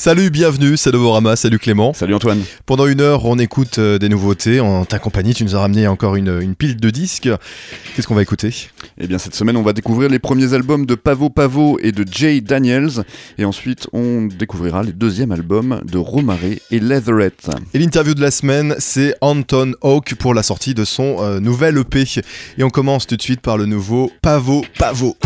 [0.00, 1.92] Salut, bienvenue, c'est Novorama, salut Clément.
[1.92, 2.42] Salut Antoine.
[2.64, 5.34] Pendant une heure, on écoute euh, des nouveautés en ta compagnie.
[5.34, 7.28] Tu nous as ramené encore une, une pile de disques.
[7.94, 8.50] Qu'est-ce qu'on va écouter?
[8.96, 12.06] Eh bien, cette semaine, on va découvrir les premiers albums de Pavo Pavo et de
[12.10, 13.04] Jay Daniels.
[13.36, 16.38] Et ensuite, on découvrira les deuxièmes albums de Romare
[16.70, 17.50] et Leatherette.
[17.74, 21.76] Et l'interview de la semaine, c'est Anton Hawk pour la sortie de son euh, nouvel
[21.76, 22.06] EP.
[22.56, 25.18] Et on commence tout de suite par le nouveau Pavo Pavo.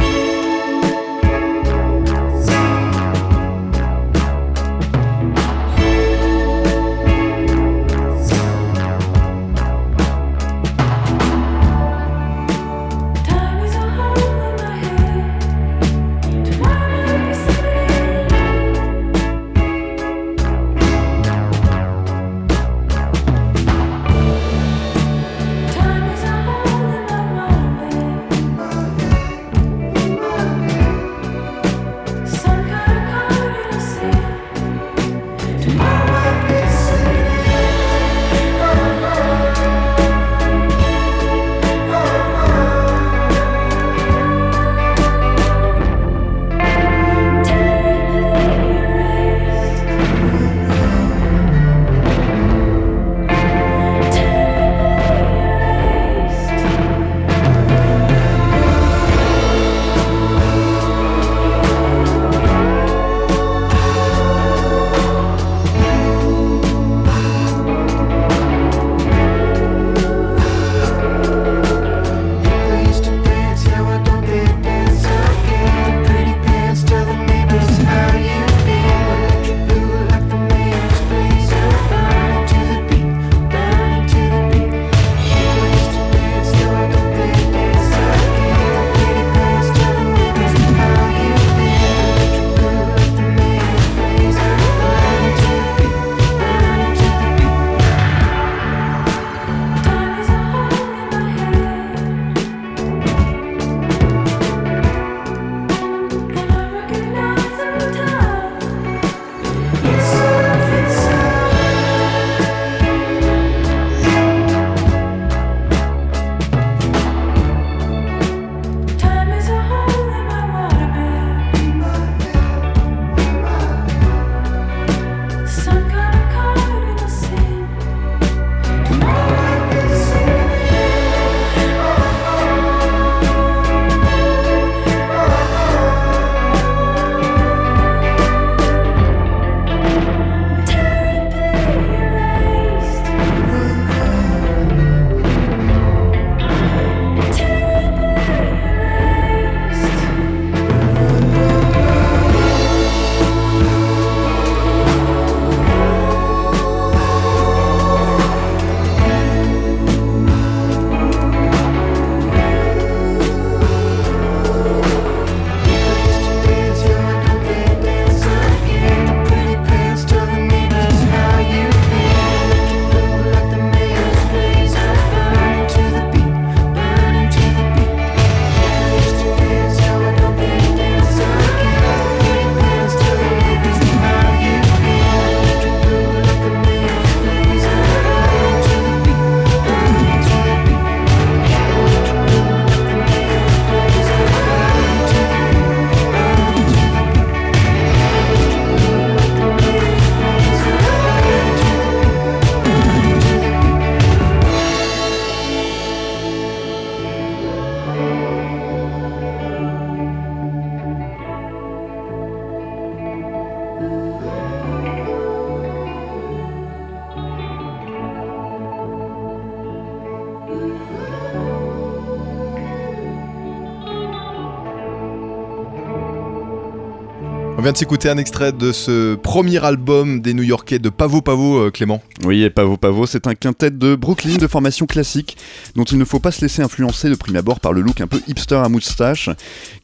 [227.65, 231.71] Vient de s'écouter un extrait de ce premier album des New-Yorkais de Pavo Pavo, euh,
[231.71, 232.03] Clément.
[232.23, 235.39] Oui, et Pavo Pavo, c'est un quintet de Brooklyn de formation classique,
[235.75, 238.07] dont il ne faut pas se laisser influencer de prime abord par le look un
[238.07, 239.31] peu hipster à moustache,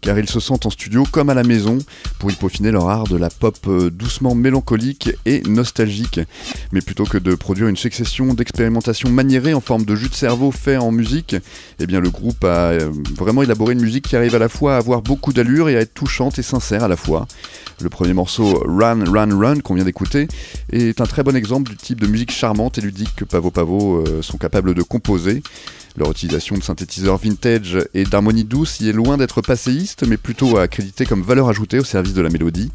[0.03, 1.79] car ils se sentent en studio comme à la maison
[2.19, 6.21] pour y peaufiner leur art de la pop euh, doucement mélancolique et nostalgique.
[6.73, 10.50] Mais plutôt que de produire une succession d'expérimentations maniérées en forme de jus de cerveau
[10.50, 11.35] fait en musique,
[11.79, 14.75] eh bien le groupe a euh, vraiment élaboré une musique qui arrive à la fois
[14.75, 17.26] à avoir beaucoup d'allure et à être touchante et sincère à la fois.
[17.82, 20.29] Le premier morceau, Run, Run, Run, qu'on vient d'écouter,
[20.71, 24.05] est un très bon exemple du type de musique charmante et ludique que Pavo Pavo
[24.06, 25.43] euh, sont capables de composer.
[25.97, 30.59] Leur utilisation de synthétiseurs vintage et d'harmonie douce y est loin d'être passéiste, mais plutôt
[30.59, 32.71] à comme valeur ajoutée au service de la mélodie.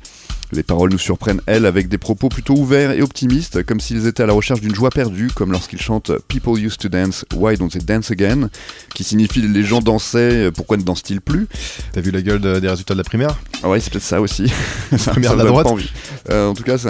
[0.51, 4.23] Les paroles nous surprennent, elles, avec des propos plutôt ouverts et optimistes, comme s'ils étaient
[4.23, 7.69] à la recherche d'une joie perdue, comme lorsqu'ils chantent People used to dance, why don't
[7.69, 8.49] they dance again?
[8.93, 11.47] qui signifie les gens dansaient, pourquoi ne dansent-ils plus?
[11.91, 13.37] T'as vu la gueule de- des résultats de la primaire?
[13.63, 14.51] Ah ouais, c'est peut-être ça aussi.
[14.97, 15.67] ça, Première ça de la droite.
[16.29, 16.87] Euh, en tout cas, c'est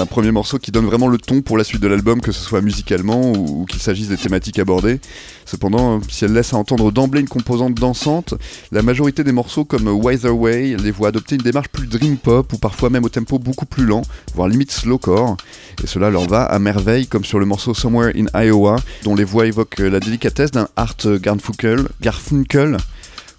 [0.00, 2.40] un, premier morceau qui donne vraiment le ton pour la suite de l'album, que ce
[2.40, 5.00] soit musicalement ou, ou qu'il s'agisse des thématiques abordées.
[5.44, 8.34] Cependant, si elle laisse à entendre d'emblée une composante dansante,
[8.70, 12.52] la majorité des morceaux comme Wiser Way les voit adopter une démarche plus dream pop
[12.52, 14.02] ou parfois même au tempo beaucoup plus lent,
[14.34, 15.36] voire limite slowcore.
[15.82, 19.24] Et cela leur va à merveille, comme sur le morceau Somewhere in Iowa, dont les
[19.24, 21.88] voix évoquent la délicatesse d'un Art Garfunkel.
[22.00, 22.78] Garfunkel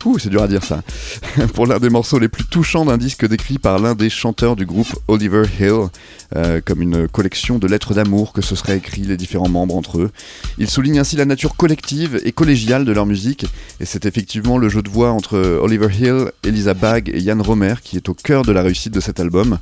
[0.05, 0.81] Ouh, c'est dur à dire ça.
[1.53, 4.65] Pour l'un des morceaux les plus touchants d'un disque décrit par l'un des chanteurs du
[4.65, 5.89] groupe Oliver Hill,
[6.37, 9.99] euh, comme une collection de lettres d'amour que se seraient écrits les différents membres entre
[9.99, 10.11] eux.
[10.57, 13.45] Il souligne ainsi la nature collective et collégiale de leur musique,
[13.81, 17.75] et c'est effectivement le jeu de voix entre Oliver Hill, Elisa Bagg et Yann Romer
[17.83, 19.57] qui est au cœur de la réussite de cet album.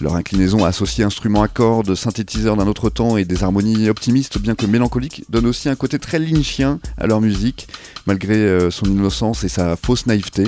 [0.00, 4.38] Leur inclinaison à associer instruments à cordes, synthétiseurs d'un autre temps et des harmonies optimistes
[4.38, 7.66] bien que mélancoliques donne aussi un côté très lynchien à leur musique,
[8.06, 10.44] malgré euh, son innocence et sa fausse naïveté.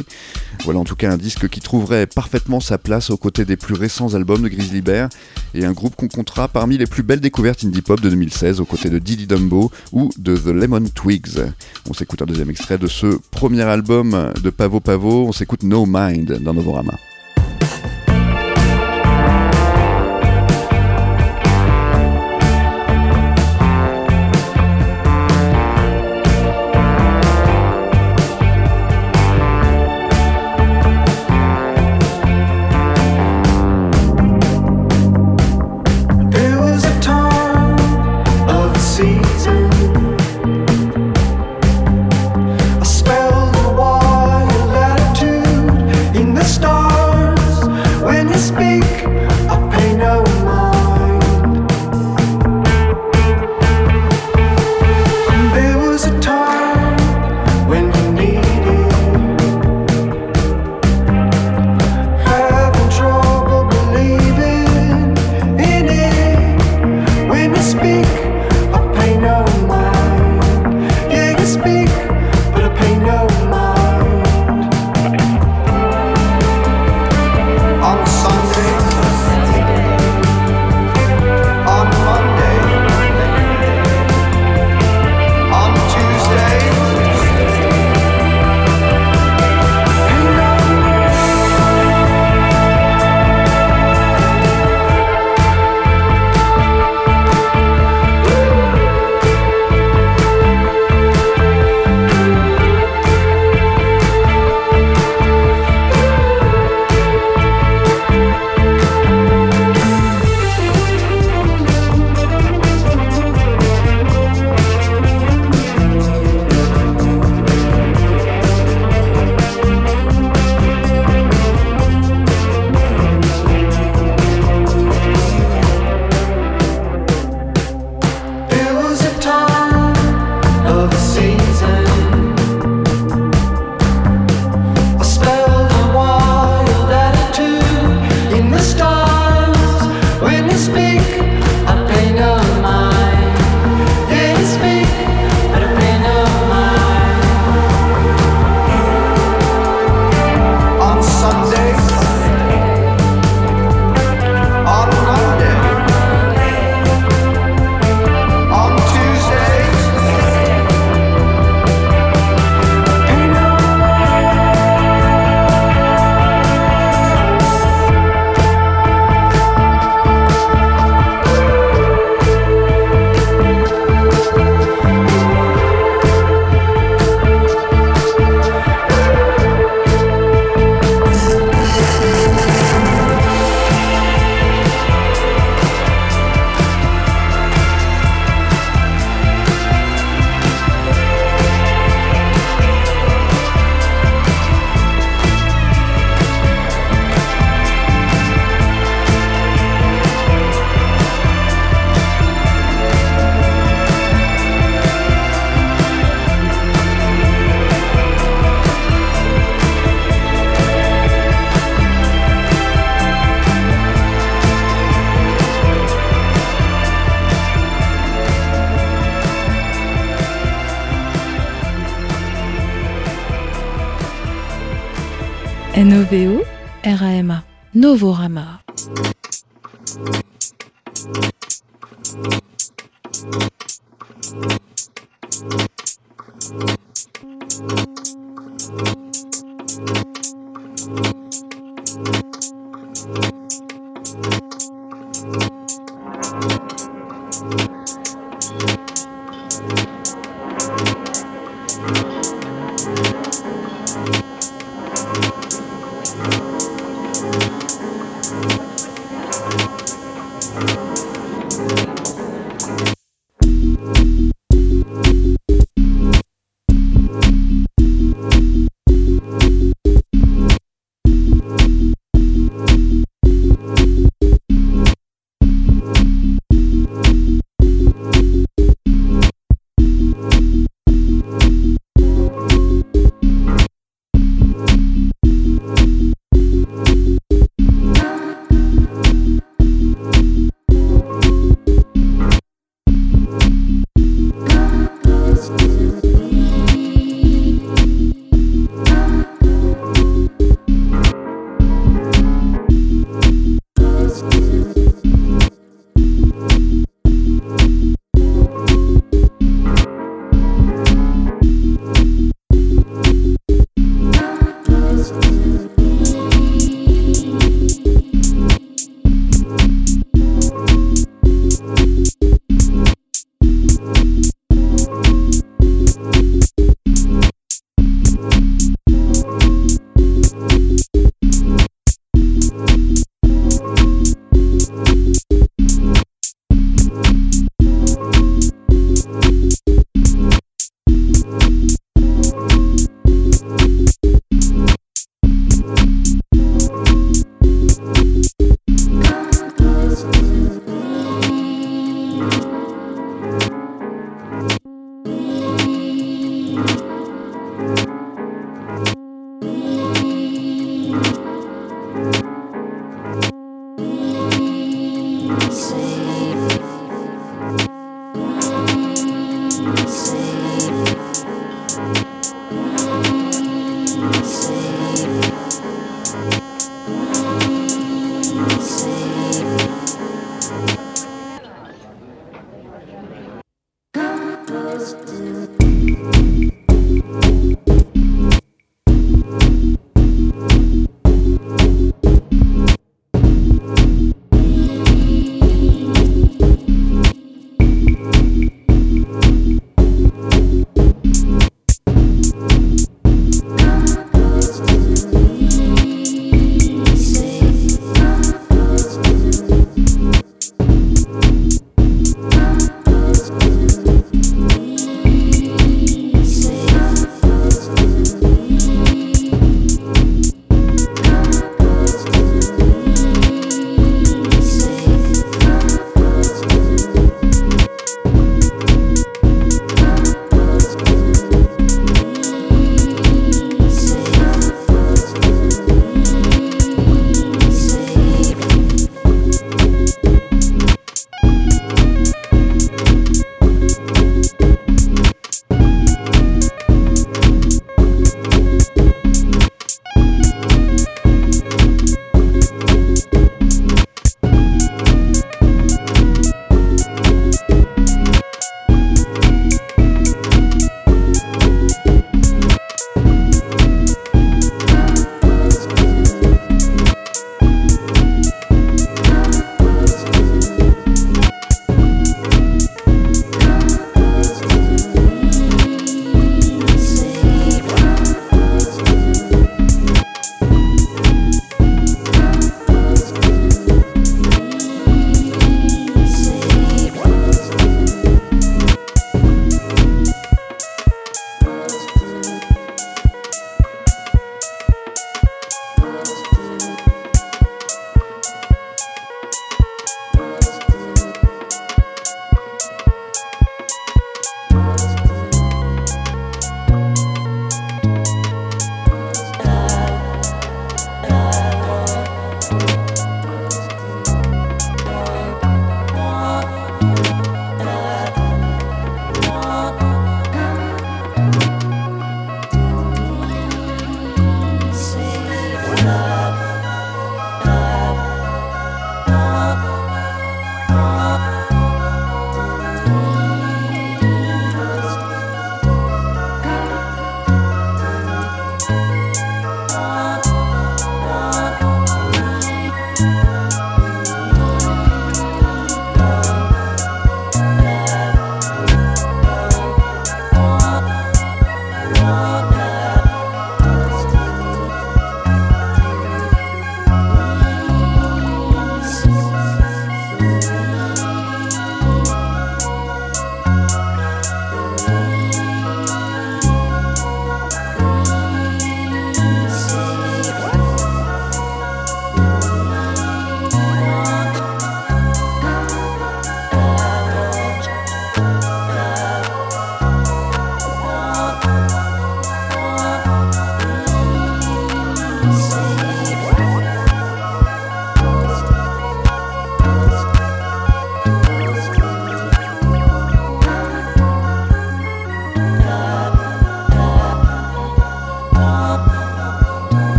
[0.64, 3.74] Voilà en tout cas un disque qui trouverait parfaitement sa place aux côtés des plus
[3.74, 5.08] récents albums de Grizzly Bear
[5.54, 8.64] et un groupe qu'on comptera parmi les plus belles découvertes indie pop de 2016 aux
[8.64, 11.40] côtés de Diddy Dumbo ou de The Lemon Twigs.
[11.88, 15.86] On s'écoute un deuxième extrait de ce premier album de Pavo Pavo, on s'écoute No
[15.86, 16.94] Mind dans Novorama.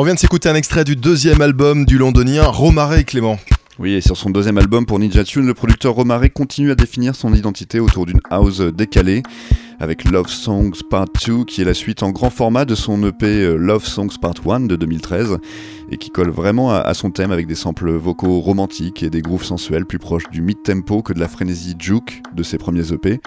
[0.00, 3.38] On vient de s'écouter un extrait du deuxième album du londonien Romare Clément.
[3.78, 7.14] Oui, et sur son deuxième album pour Ninja Tune, le producteur Romare continue à définir
[7.14, 9.22] son identité autour d'une house décalée,
[9.78, 13.26] avec Love Songs Part 2, qui est la suite en grand format de son EP
[13.26, 15.36] euh, Love Songs Part 1 de 2013,
[15.90, 19.20] et qui colle vraiment à, à son thème avec des samples vocaux romantiques et des
[19.20, 23.20] grooves sensuels plus proches du mid-tempo que de la frénésie juke de ses premiers EP.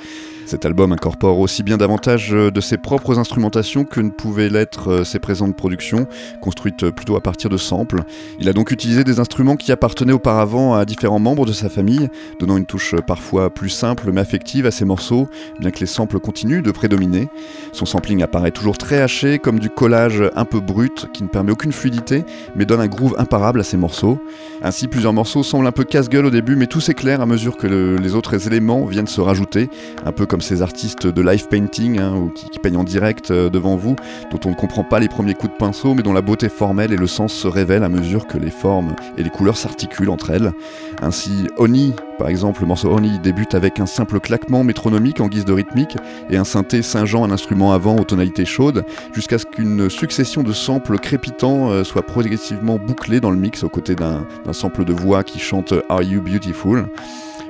[0.46, 4.90] Cet album incorpore aussi bien davantage euh, de ses propres instrumentations que ne pouvaient l'être
[4.92, 6.06] euh, ses présentes productions,
[6.42, 8.04] construites plutôt à partir de samples.
[8.40, 12.10] Il a donc utilisé des instruments qui appartenaient auparavant à différents membres de sa famille,
[12.40, 15.28] donnant une touche parfois plus simple mais affective à ses morceaux,
[15.60, 17.30] bien que les samples continuent de prédominer.
[17.72, 21.52] Son sampling apparaît toujours très haché, comme du collage un peu brut, qui ne permet
[21.52, 22.24] aucune fluidité,
[22.56, 24.20] mais donne un groove imparable à ses morceaux.
[24.62, 27.68] Ainsi, plusieurs morceaux semblent un peu casse-gueule au début, mais tout s'éclaire à mesure que
[27.68, 29.70] le- les autres éléments viennent se rajouter,
[30.06, 33.76] un peu comme ces artistes de live painting, hein, qui, peignent en direct euh, devant
[33.76, 33.96] vous,
[34.32, 36.94] dont on ne comprend pas les premiers coups de pinceau, mais dont la beauté formelle
[36.94, 40.30] et le sens se révèlent à mesure que les formes et les couleurs s'articulent entre
[40.30, 40.54] elles.
[41.02, 45.46] Ainsi, Oni, par exemple, le morceau Oni débute avec un simple claquement métronomique en guise
[45.46, 45.98] de rythmique
[46.30, 50.54] et un synthé singeant un instrument avant aux tonalités chaudes, jusqu'à ce qu'une succession de
[50.54, 55.24] samples crépitants euh, soit progressivement bouclée dans le mix aux côtés d'un sample de voix
[55.24, 56.88] qui chante Are You Beautiful?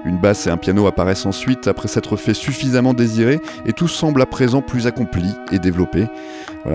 [0.06, 4.22] Une basse et un piano apparaissent ensuite après s'être fait suffisamment désirer et tout semble
[4.22, 6.08] à présent plus accompli et développé.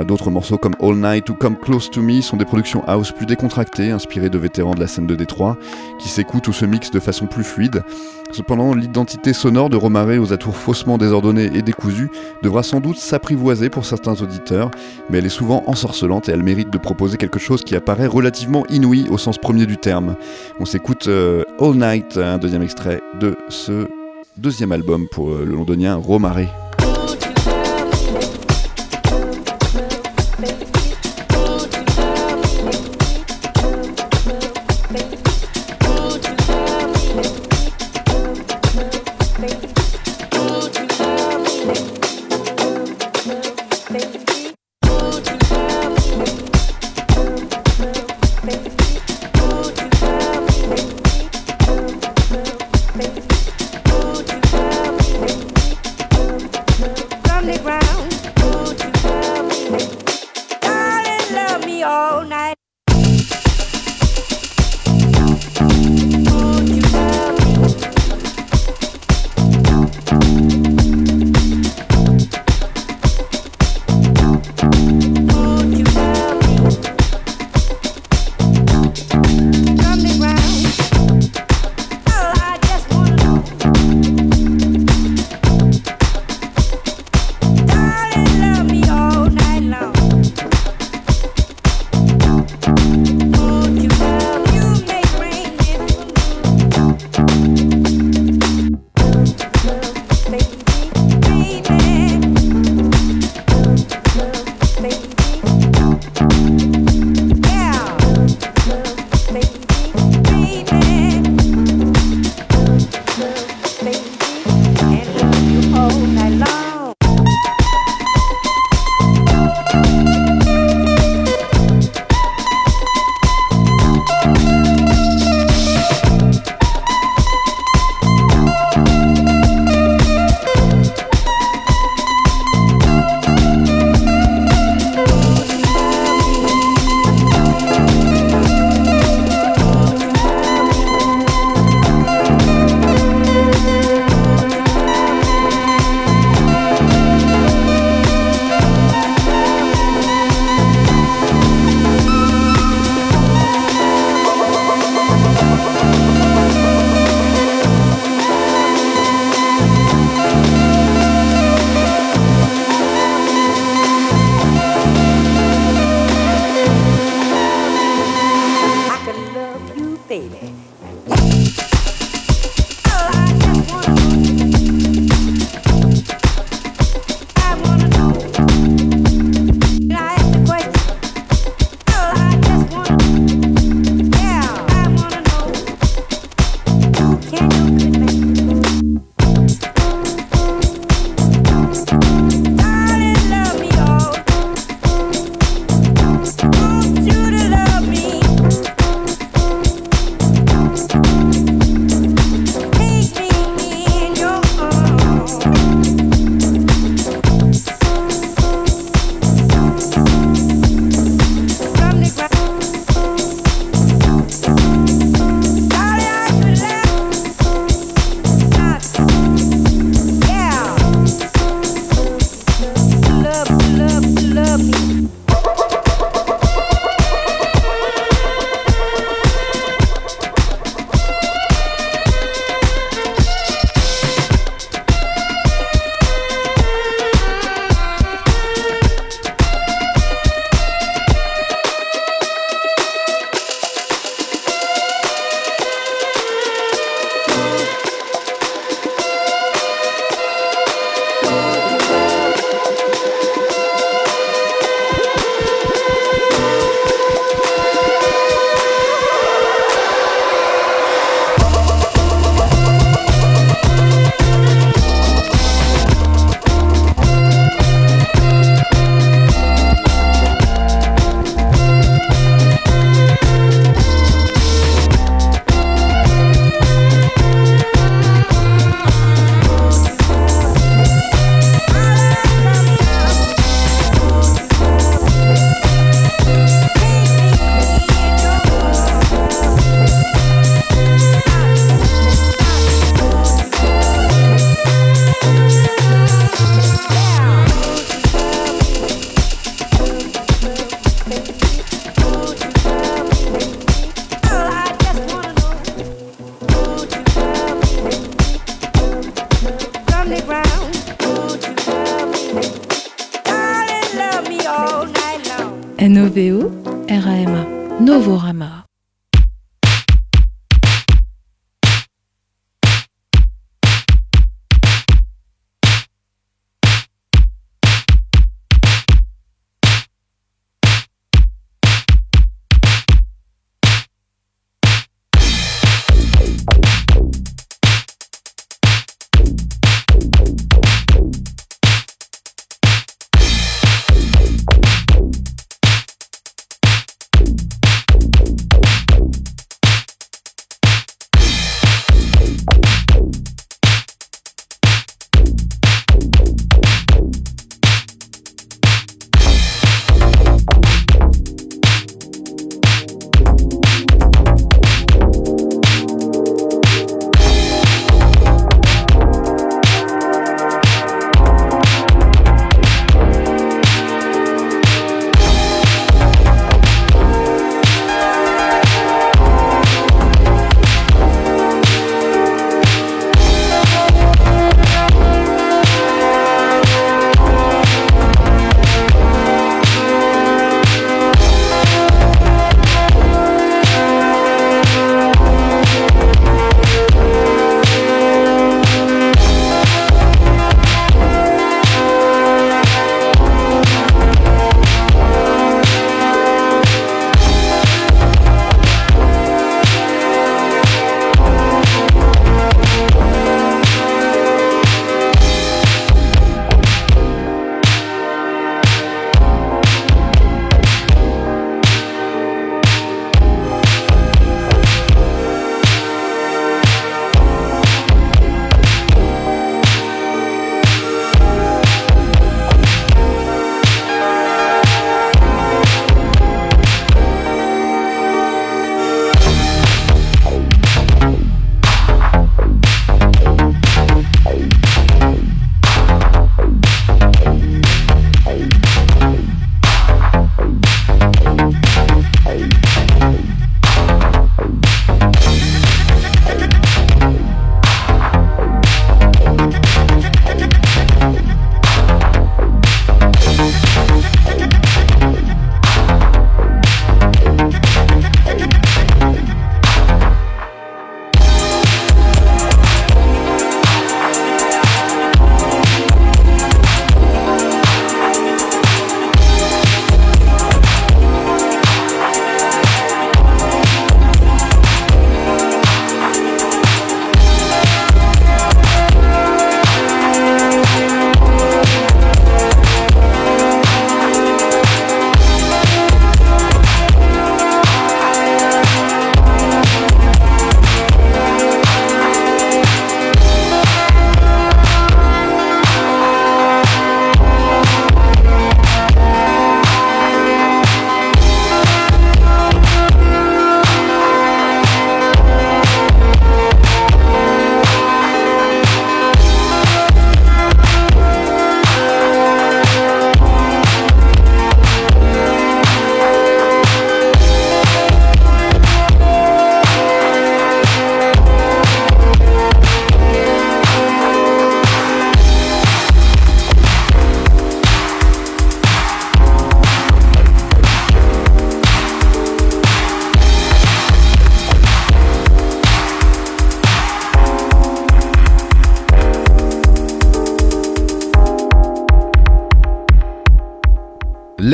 [0.07, 3.25] D'autres morceaux comme All Night ou Come Close to Me sont des productions house plus
[3.25, 5.57] décontractées, inspirées de vétérans de la scène de Détroit,
[5.99, 7.83] qui s'écoutent ou se mixent de façon plus fluide.
[8.31, 12.11] Cependant, l'identité sonore de Romare aux atours faussement désordonnés et décousus
[12.43, 14.71] devra sans doute s'apprivoiser pour certains auditeurs,
[15.09, 18.67] mais elle est souvent ensorcelante et elle mérite de proposer quelque chose qui apparaît relativement
[18.69, 20.17] inouï au sens premier du terme.
[20.61, 23.89] On s'écoute euh, All Night, un deuxième extrait de ce
[24.37, 26.68] deuxième album pour euh, le londonien Romare.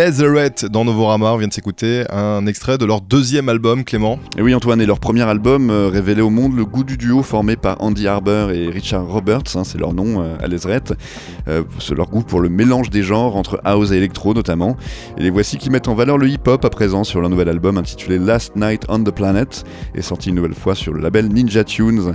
[0.05, 1.33] Leatherette dans Novorama.
[1.33, 4.19] On vient de s'écouter un extrait de leur deuxième album, Clément.
[4.37, 7.23] Et oui, Antoine, et leur premier album euh, révélait au monde le goût du duo
[7.23, 11.49] formé par Andy Harbour et Richard Roberts, hein, c'est leur nom euh, à.
[11.49, 11.63] Euh,
[11.97, 14.77] leur goût pour le mélange des genres entre house et électro notamment.
[15.17, 17.79] Et les voici qui mettent en valeur le hip-hop à présent sur leur nouvel album
[17.79, 19.65] intitulé Last Night on the Planet
[19.95, 22.15] et sorti une nouvelle fois sur le label Ninja Tunes.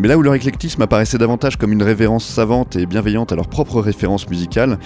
[0.00, 3.48] Mais là où leur éclectisme apparaissait davantage comme une révérence savante et bienveillante à leur
[3.48, 4.78] propre référence musicale,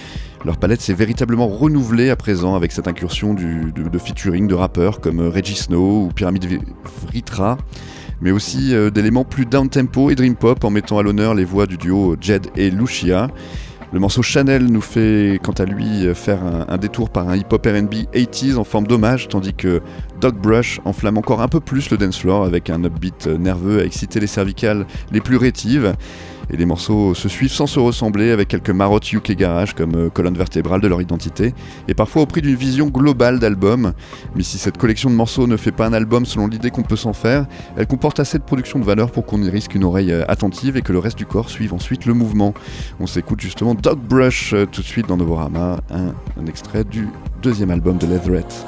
[0.45, 5.21] leur palette s'est véritablement renouvelée à présent avec cette incursion de, featuring de rappeurs comme
[5.21, 6.45] euh, Reggie Snow ou Pyramid
[7.07, 7.59] Vritra,
[8.23, 11.67] mais aussi euh, d'éléments plus down-tempo et dream pop en mettant à l'honneur les voix
[11.67, 13.29] du duo Jed et Lucia.
[13.95, 17.95] Le morceau Chanel nous fait quant à lui faire un, détour par un hip-hop RB
[18.13, 19.83] 80s en forme d'hommage, tandis que
[20.21, 23.85] Dog Brush enflamme encore un peu plus le dance floor avec un upbeat nerveux à
[23.85, 25.95] exciter les cervicales les plus rétives.
[26.51, 30.11] Et les morceaux se suivent sans se ressembler avec quelques marottes UK Garage comme euh,
[30.11, 31.55] colonne vertébrale de leur identité
[31.89, 33.93] et parfois au prix d'une vision globale d'album.
[34.37, 36.97] Mais si cette collection de morceaux ne fait pas un album selon l'idée qu'on peut
[36.97, 40.13] s'en faire, elle comporte assez de production de valeur pour qu'on y risque une oreille
[40.13, 42.55] euh, attentive et que le reste du corps suive ensuite le mouvement.
[43.01, 47.09] On s'écoute justement Dog Brush euh, tout de suite dans Novorama, un, un extrait du
[47.43, 48.67] deuxième album de Leatherette.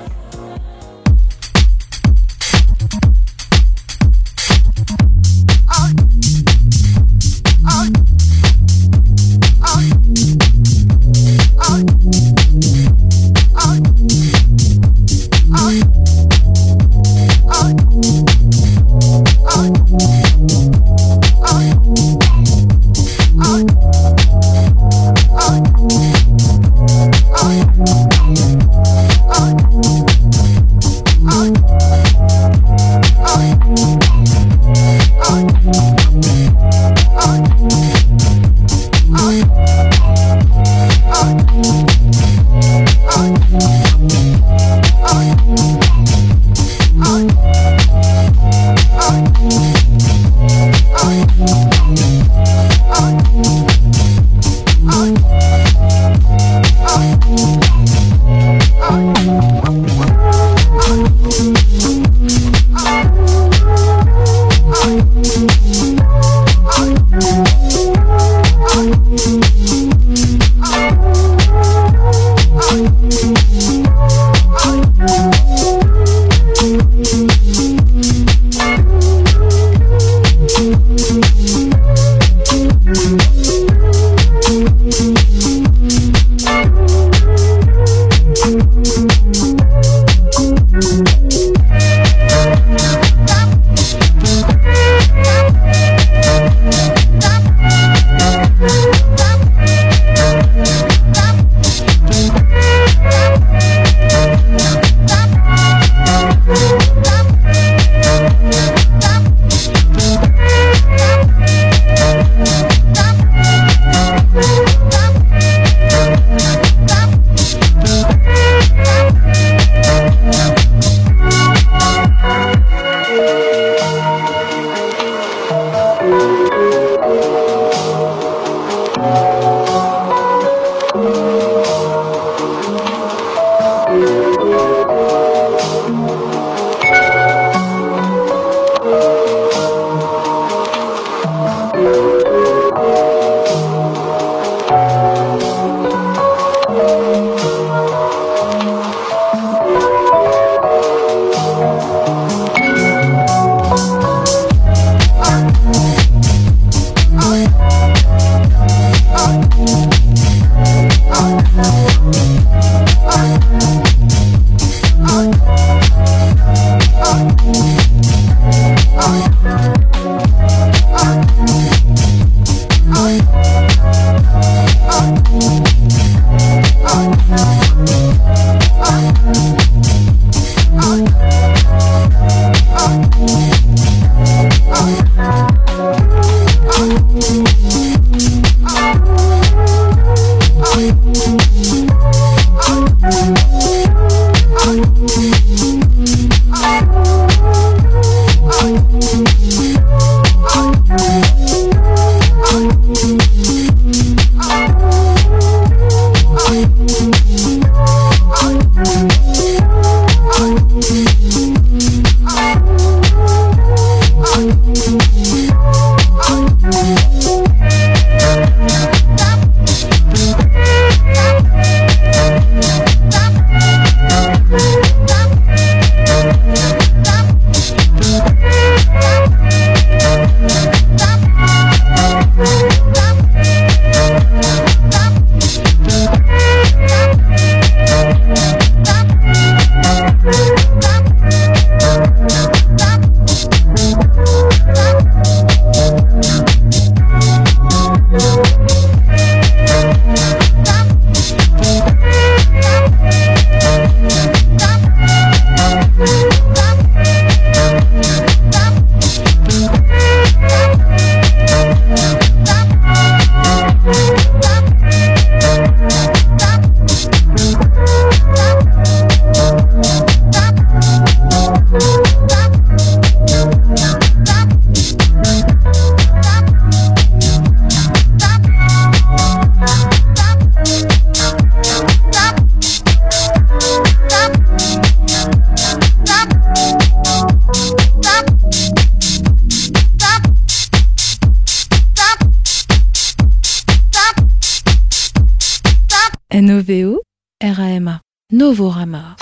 [298.47, 299.17] Novorama.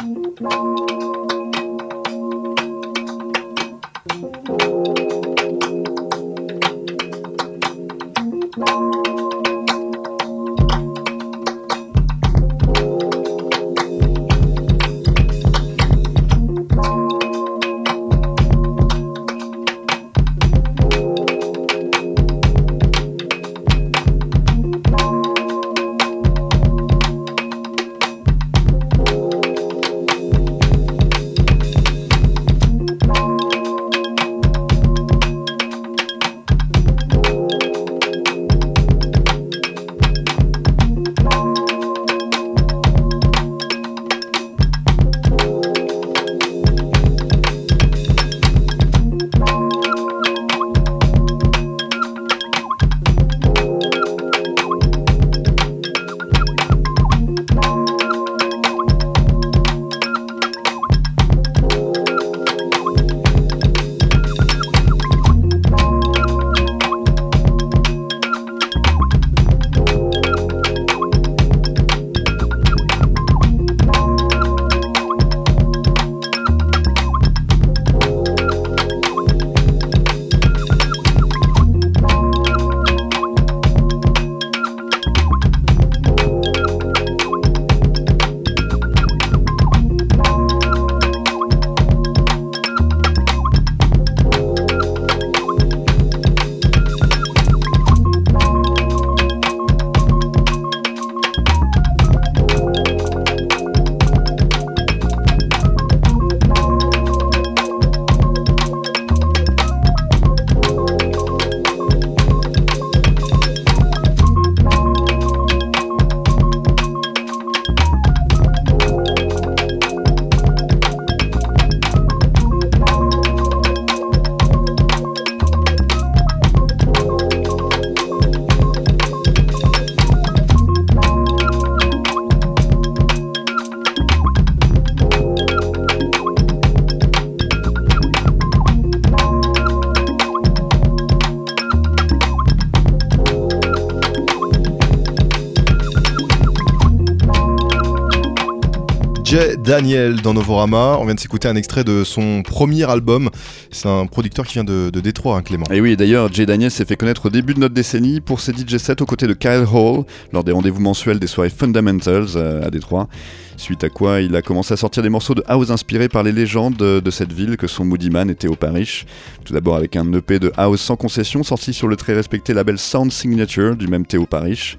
[149.64, 150.98] Daniel dans Novorama.
[151.00, 153.30] On vient de s'écouter un extrait de son premier album.
[153.70, 155.64] C'est un producteur qui vient de, de Détroit, hein, Clément.
[155.70, 158.52] Et oui, d'ailleurs, Jay Daniels s'est fait connaître au début de notre décennie pour ses
[158.52, 162.66] DJ sets aux côtés de Kyle Hall lors des rendez-vous mensuels des soirées Fundamentals euh,
[162.66, 163.08] à Détroit.
[163.56, 166.32] Suite à quoi, il a commencé à sortir des morceaux de house inspirés par les
[166.32, 169.06] légendes de, de cette ville que sont Moody Man et Theo Parrish.
[169.44, 172.78] Tout d'abord avec un EP de house sans concession sorti sur le très respecté label
[172.78, 174.76] Sound Signature du même Theo Parrish.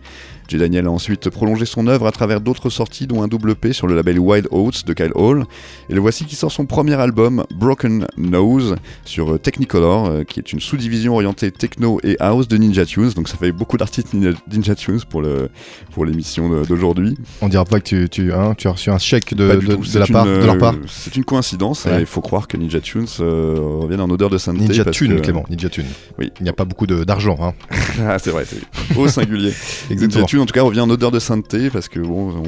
[0.47, 0.57] J.
[0.57, 3.87] Daniel a ensuite prolongé son œuvre à travers d'autres sorties, dont un double P sur
[3.87, 5.45] le label Wild Oats de Kyle Hall.
[5.89, 8.75] Et le voici qui sort son premier album, Broken Nose,
[9.05, 13.11] sur euh, Technicolor, euh, qui est une sous-division orientée techno et house de Ninja Tunes.
[13.15, 15.49] Donc ça fait beaucoup d'artistes Ninja, Tunes pour le
[15.91, 17.17] pour l'émission d'aujourd'hui.
[17.41, 20.07] On dira pas que tu, tu, hein, tu as reçu un chèque de, de- la
[20.07, 20.73] part, de leur part.
[20.73, 21.85] euh, C'est une coïncidence.
[21.85, 21.97] Ouais.
[21.97, 24.65] et Il faut croire que Ninja Tunes euh, revienne en odeur de sainteté.
[24.67, 25.85] Ninja parce Tune, que- Clément, Ninja Tune.
[26.19, 26.31] Oui.
[26.39, 27.37] Il n'y a pas beaucoup d'argent.
[27.41, 27.53] Hein.
[28.07, 28.59] Ah, c'est vrai, c'est
[28.97, 29.53] au singulier.
[29.89, 30.25] Exactement.
[30.39, 32.43] En tout cas, revient en odeur de sainteté parce que bon, on,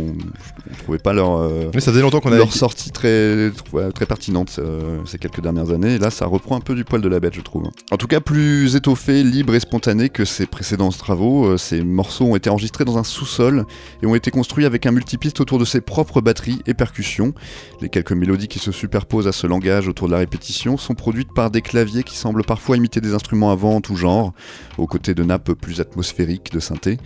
[0.71, 1.37] on trouvait pas leur.
[1.37, 2.37] euh, Mais ça faisait longtemps qu'on avait.
[2.37, 5.95] leur sortie très, ouais, très pertinente euh, ces quelques dernières années.
[5.95, 7.63] Et là, ça reprend un peu du poil de la bête, je trouve.
[7.91, 12.25] En tout cas, plus étoffé, libre et spontané que ses précédents travaux, euh, ces morceaux
[12.25, 13.65] ont été enregistrés dans un sous-sol
[14.01, 17.33] et ont été construits avec un multipiste autour de ses propres batteries et percussions.
[17.81, 21.33] Les quelques mélodies qui se superposent à ce langage autour de la répétition sont produites
[21.33, 24.33] par des claviers qui semblent parfois imiter des instruments en tout genre,
[24.77, 26.97] aux côtés de nappes plus atmosphériques de synthé.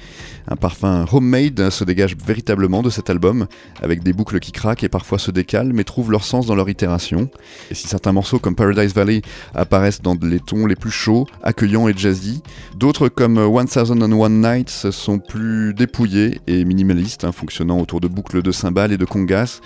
[0.47, 3.47] Un parfum homemade se dégage véritablement de cet album,
[3.81, 6.69] avec des boucles qui craquent et parfois se décalent, mais trouvent leur sens dans leur
[6.69, 7.29] itération.
[7.69, 9.21] Et si certains morceaux comme Paradise Valley
[9.53, 12.41] apparaissent dans les tons les plus chauds, accueillants et jazzy,
[12.77, 18.51] d'autres comme 1001 Nights sont plus dépouillés et minimalistes, hein, fonctionnant autour de boucles de
[18.53, 19.59] cymbales et de congas,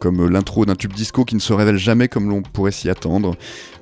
[0.00, 3.36] comme l'intro d'un tube disco qui ne se révèle jamais comme l'on pourrait s'y attendre.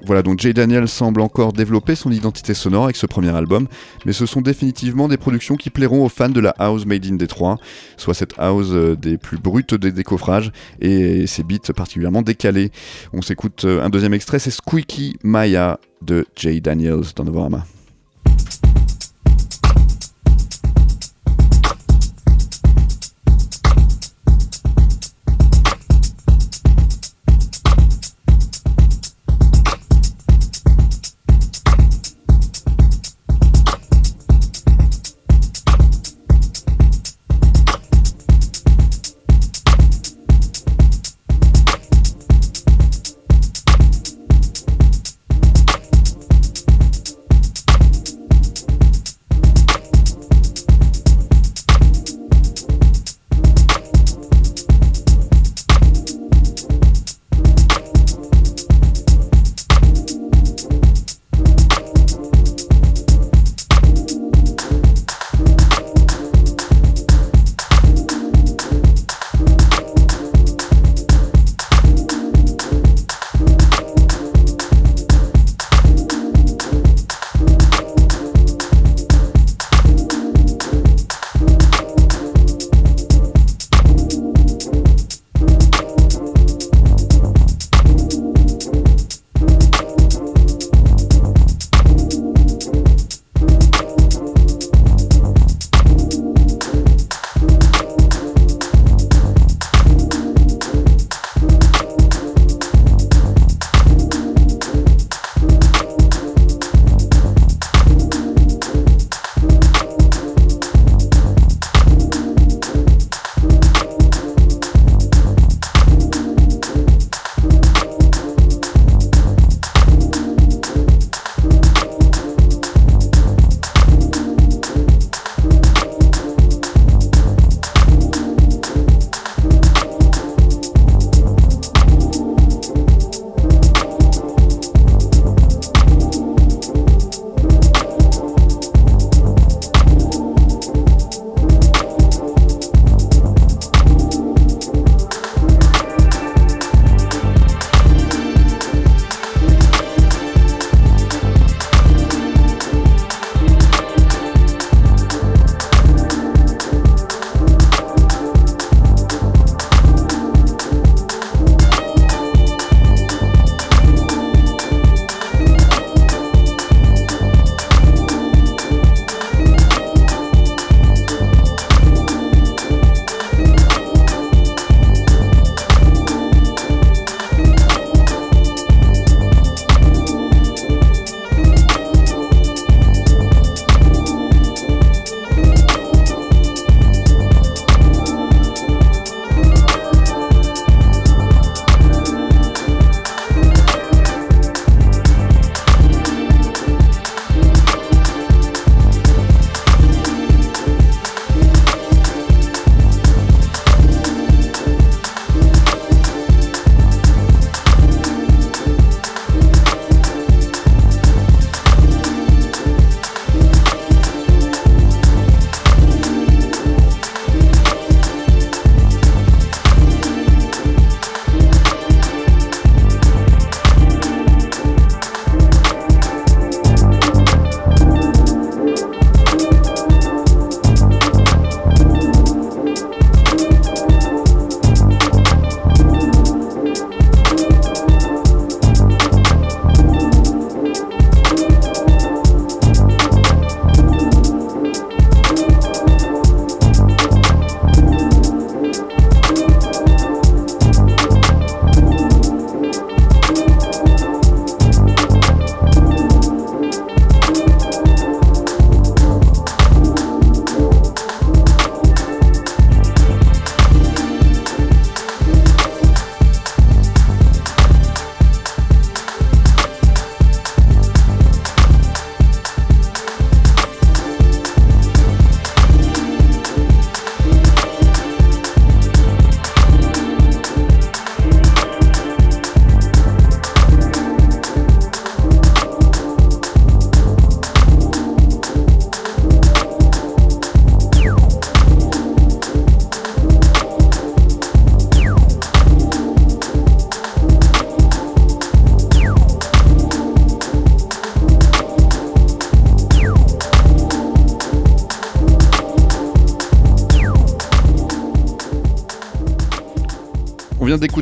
[0.04, 3.68] Voilà, donc Jay Daniel semble encore développer son identité sonore avec ce premier album,
[4.06, 7.14] mais ce sont définitivement des productions qui plairont aux fans de la house made in
[7.14, 7.58] Détroit,
[7.96, 12.70] soit cette house euh, des plus brutes des décoffrages et ses beats particulièrement décalés.
[13.12, 17.64] On s'écoute euh, un deuxième extrait, c'est Squeaky Maya de Jay Daniels dans Novorama.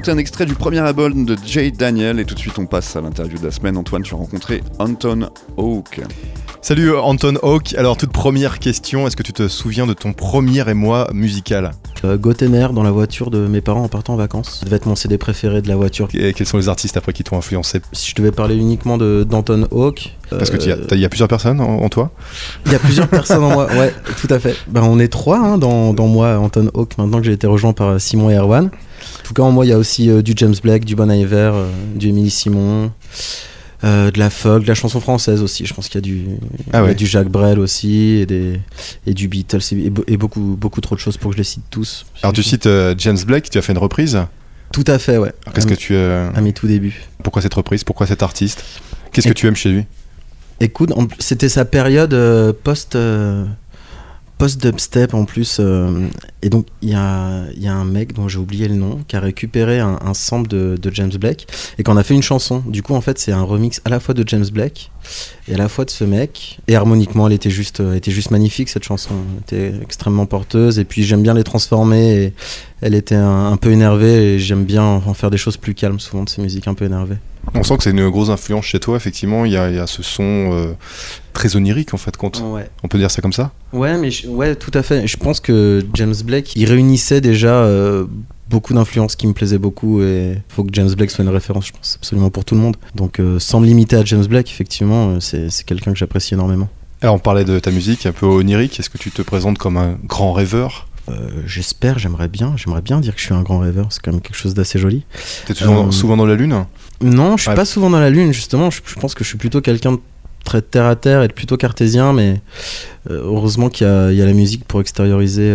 [0.09, 3.01] Un extrait du premier album de Jay Daniel et tout de suite on passe à
[3.01, 3.77] l'interview de la semaine.
[3.77, 6.01] Antoine, tu as rencontré Anton Hawke.
[6.63, 7.75] Salut euh, Anton Hawk.
[7.77, 11.73] Alors toute première question, est-ce que tu te souviens de ton premier émoi musical?
[12.05, 14.59] Euh, dans la voiture de mes parents en partant en vacances.
[14.61, 16.09] Ça devait être mon CD préféré de la voiture.
[16.15, 17.81] Et quels sont les artistes après qui t'ont influencé?
[17.93, 20.17] Si je devais parler uniquement de d'Anton Hawke.
[20.31, 22.11] Parce que euh, tu y a- t'as- il y a plusieurs personnes en, en toi?
[22.67, 24.57] Il y a plusieurs personnes en moi, ouais, tout à fait.
[24.69, 27.73] Ben, on est trois hein, dans, dans moi, Anton Hawke, maintenant que j'ai été rejoint
[27.73, 28.71] par euh, Simon et Erwan.
[29.21, 31.11] En tout cas, en moi, il y a aussi euh, du James Blake, du Bon
[31.11, 32.91] Iver, euh, du Émilie Simon,
[33.85, 35.67] euh, de la folk, de la chanson française aussi.
[35.67, 36.39] Je pense qu'il y a du, Ah
[36.69, 36.95] il y a ouais.
[36.95, 38.61] du Jacques Brel aussi, et, des,
[39.07, 41.39] et du Beatles, et, et be- et beaucoup, beaucoup trop de choses pour que je
[41.39, 42.07] les cite tous.
[42.23, 44.19] Alors tu cites euh, James Blake, tu as fait une reprise.
[44.73, 45.33] Tout à fait, ouais.
[45.55, 47.05] Qu'est-ce que tu euh, à mes tout débuts.
[47.23, 47.85] Pourquoi cette reprise?
[47.85, 48.65] Pourquoi cet artiste?
[49.13, 49.85] Qu'est-ce que tu aimes chez lui?
[50.61, 52.15] Écoute, c'était sa période
[52.65, 52.97] post
[54.39, 56.07] euh, post dubstep en plus, euh,
[56.43, 59.17] et donc il y a, y a un mec dont j'ai oublié le nom qui
[59.17, 61.47] a récupéré un, sample de, James Blake
[61.79, 62.63] et qu'on a fait une chanson.
[62.67, 64.91] Du coup, en fait, c'est un remix à la fois de James Blake
[65.49, 66.61] et à la fois de ce mec.
[66.67, 69.15] Et harmoniquement, elle était juste, euh, était juste magnifique cette chanson.
[69.15, 70.79] Elle était extrêmement porteuse.
[70.79, 72.23] Et puis j'aime bien les transformer.
[72.23, 72.33] Et
[72.81, 76.25] elle était un peu énervée et j'aime bien en faire des choses plus calmes souvent
[76.25, 77.19] de ces musiques un peu énervées.
[77.55, 79.45] On sent que c'est une grosse influence chez toi, effectivement.
[79.45, 80.23] Il y a, il y a ce son
[80.53, 80.73] euh,
[81.33, 82.15] très onirique, en fait.
[82.23, 82.69] Ouais.
[82.83, 85.07] On peut dire ça comme ça Ouais, mais je- ouais, tout à fait.
[85.07, 88.05] Je pense que James Blake, il réunissait déjà euh,
[88.51, 91.73] beaucoup d'influences qui me plaisaient beaucoup et faut que James Blake soit une référence, je
[91.73, 92.77] pense, absolument pour tout le monde.
[92.95, 96.69] Donc, euh, sans me limiter à James Blake, effectivement, c'est c'est quelqu'un que j'apprécie énormément.
[97.01, 98.81] Alors on parlait de ta musique un peu onirique.
[98.81, 100.88] Est-ce que tu te présentes comme un grand rêveur?
[101.11, 103.87] Euh, J'espère, j'aimerais bien, j'aimerais bien dire que je suis un grand rêveur.
[103.91, 105.05] C'est quand même quelque chose d'assez joli.
[105.47, 106.65] T'es souvent, Euh, souvent dans la lune
[107.01, 107.57] Non, je suis Ouais.
[107.57, 108.71] pas souvent dans la lune, justement.
[108.71, 109.99] Je, je pense que je suis plutôt quelqu'un de
[110.45, 112.41] très terre à terre et de plutôt cartésien, mais
[113.11, 115.51] euh, heureusement qu'il y, a- il y a la musique pour extérioriser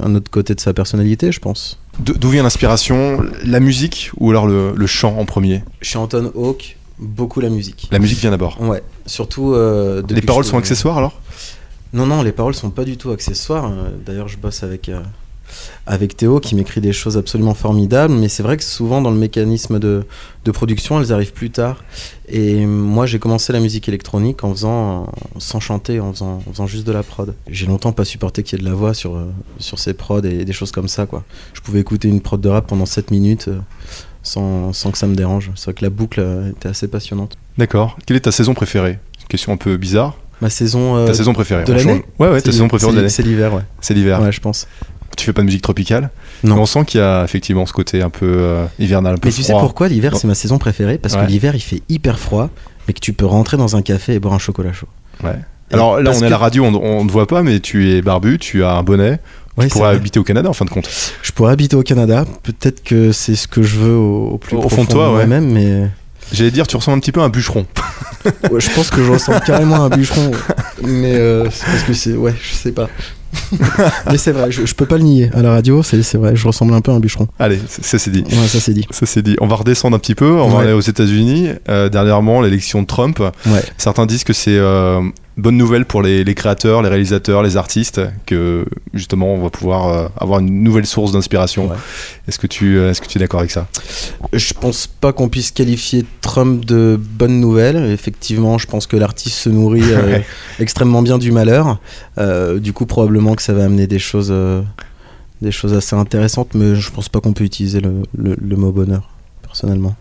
[0.00, 1.78] un autre côté de sa personnalité, je pense.
[2.00, 3.22] D'où vient l'inspiration?
[3.44, 5.62] La musique ou alors le, le chant en premier?
[5.80, 7.88] Chez Anton Hawke, beaucoup la musique.
[7.92, 8.60] La musique vient d'abord.
[8.60, 9.54] Ouais, surtout.
[9.54, 11.20] euh, Les paroles sont accessoires alors?
[11.94, 13.66] Non, non, les paroles sont pas du tout accessoires.
[13.66, 15.00] Euh, D'ailleurs, je bosse avec, euh,
[15.86, 19.16] avec Théo qui m'écrit des choses absolument formidables, mais c'est vrai que souvent dans le
[19.16, 20.04] mécanisme de,
[20.44, 21.84] de production, elles arrivent plus tard.
[22.28, 25.06] Et moi, j'ai commencé la musique électronique en faisant,
[25.38, 27.32] sans chanter, en faisant, en juste de la prod.
[27.48, 30.20] J'ai longtemps pas supporté qu'il y ait de la voix sur, euh, sur ces prods
[30.24, 31.22] et des choses comme ça, quoi.
[31.52, 33.48] Je pouvais écouter une prod de rap pendant 7 minutes
[34.24, 35.52] sans, sans que ça me dérange.
[35.54, 37.36] C'est vrai que la boucle était assez passionnante.
[37.56, 37.96] D'accord.
[38.04, 38.98] Quelle est ta saison préférée?
[39.28, 40.16] Question un peu bizarre.
[40.44, 40.94] Ma saison.
[40.96, 42.04] euh, ta saison préférée de l'année.
[42.18, 43.08] Ouais, ouais, ta saison préférée de l'année.
[43.08, 43.62] C'est l'hiver, ouais.
[43.80, 44.20] C'est l'hiver.
[44.20, 44.68] Ouais, je pense.
[45.16, 46.10] Tu fais pas de musique tropicale?
[46.42, 46.56] Non.
[46.56, 49.28] Mais on sent qu'il y a effectivement ce côté un peu euh, hivernal, un peu
[49.28, 50.98] Mais tu sais pourquoi l'hiver c'est ma saison préférée?
[50.98, 51.24] Parce Ouais.
[51.24, 52.50] que l'hiver il fait hyper froid,
[52.86, 54.88] mais que tu peux rentrer dans un café et boire un chocolat chaud.
[55.22, 55.38] Ouais.
[55.72, 58.38] Alors là, on est à la radio, on, ne voit pas, mais tu es barbu,
[58.38, 59.18] tu as un bonnet.
[59.56, 60.90] Ouais, tu pourrais habiter au Canada en fin de compte.
[61.22, 62.26] Je pourrais habiter au Canada.
[62.42, 65.06] Peut-être que c'est ce que je veux au, au plus Au- profond fond de toi,
[65.08, 65.26] ouais.
[65.26, 65.88] moi-même, mais
[66.34, 67.66] J'allais dire, tu ressembles un petit peu à un bûcheron.
[68.50, 70.32] ouais, je pense que je ressemble carrément à un bûcheron.
[70.82, 72.88] Mais euh, c'est parce que c'est ouais, je sais pas.
[74.10, 75.82] mais c'est vrai, je, je peux pas le nier à la radio.
[75.82, 77.28] C'est vrai, je ressemble un peu à un bûcheron.
[77.38, 78.24] Allez, ça c'est dit.
[78.24, 78.86] Ouais, ça c'est dit.
[78.90, 79.36] Ça c'est dit.
[79.40, 80.30] On va redescendre un petit peu.
[80.30, 81.50] On va aller aux États-Unis.
[81.68, 83.20] Euh, dernièrement, l'élection de Trump.
[83.20, 83.62] Ouais.
[83.76, 85.00] Certains disent que c'est euh,
[85.36, 89.88] bonne nouvelle pour les, les créateurs, les réalisateurs, les artistes, que justement on va pouvoir
[89.88, 91.68] euh, avoir une nouvelle source d'inspiration.
[91.68, 91.76] Ouais.
[92.28, 93.66] Est-ce que tu euh, est-ce que tu es d'accord avec ça?
[94.32, 97.76] Je pense pas qu'on puisse qualifier Trump de bonne nouvelle.
[97.90, 100.20] Effectivement, je pense que l'artiste se nourrit euh,
[100.60, 101.78] extrêmement bien du malheur.
[102.18, 104.32] Euh, du coup, probablement que ça va amener des choses,
[105.42, 108.70] des choses assez intéressantes, mais je pense pas qu'on peut utiliser le, le- le mot
[108.72, 109.10] bonheur,
[109.42, 109.96] personnellement.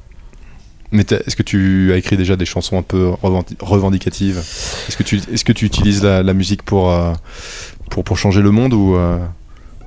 [0.93, 4.37] Mais est-ce que tu as écrit déjà des chansons un peu revendi- revendicatives?
[4.87, 7.11] Est-ce que tu est-ce que tu utilises la, la musique pour euh,
[7.89, 9.17] pour pour changer le monde ou euh,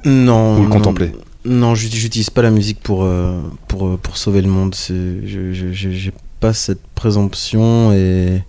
[0.04, 0.58] Non.
[0.58, 1.12] Ou le non, contempler?
[1.44, 4.74] Non, j'ut- j'utilise pas la musique pour, euh, pour, euh, pour sauver le monde.
[4.74, 8.42] C'est- je- J'ai pas cette présomption et,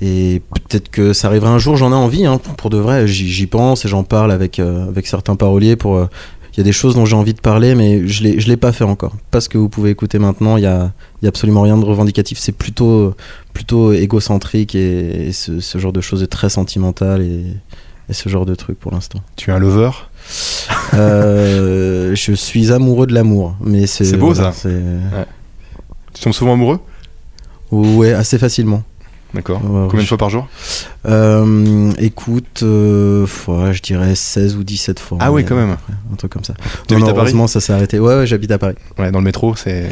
[0.00, 3.08] et peut-être que ça arrivera un jour, j'en ai envie, hein, pour, pour de vrai.
[3.08, 6.06] J'y pense et j'en parle avec, avec certains paroliers pour.
[6.58, 8.56] Il y a des choses dont j'ai envie de parler, mais je l'ai, je l'ai
[8.56, 9.14] pas fait encore.
[9.30, 10.90] Pas ce que vous pouvez écouter maintenant, il y a,
[11.22, 12.36] il y a absolument rien de revendicatif.
[12.38, 13.14] C'est plutôt,
[13.52, 17.44] plutôt égocentrique et, et ce, ce genre de choses est très sentimental et,
[18.08, 19.20] et ce genre de trucs pour l'instant.
[19.36, 19.90] tu es un lover?
[20.94, 24.62] Euh, je suis amoureux de l'amour, mais c'est C'est beau, voilà, ça.
[24.62, 24.82] c'est-
[26.14, 26.80] Tu tombes souvent amoureux?
[27.70, 28.82] Ouais, assez facilement.
[29.34, 29.60] D'accord.
[29.62, 30.48] Ouais, Combien de je- fois par jour
[31.06, 33.26] Euh, écoute, euh,
[33.72, 35.18] je dirais 16 ou 17 fois.
[35.20, 35.76] Ah oui, quand même.
[35.76, 36.54] près, Un truc comme ça.
[36.90, 37.98] Non, non, heureusement, ça s'est arrêté.
[37.98, 38.74] Ouais, ouais, j'habite à Paris.
[38.98, 39.90] Ouais, dans le métro, c'est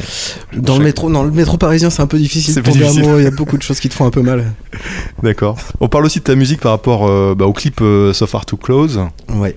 [0.56, 2.66] Dans le métro, non, le métro parisien, c'est un peu difficile C'est.
[2.74, 4.44] Il y a beaucoup de choses qui te font un peu mal.
[5.22, 5.56] d'accord.
[5.80, 7.80] On parle aussi de ta musique par rapport euh, bah, au clip
[8.12, 9.00] So Far Too Close.
[9.34, 9.56] Ouais.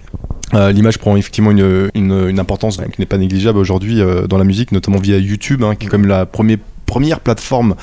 [0.55, 4.37] Euh, L'image prend effectivement une, une, une importance qui n'est pas négligeable aujourd'hui euh, dans
[4.39, 6.57] la musique, notamment via YouTube, hein, qui est comme la première
[6.89, 7.75] première plateforme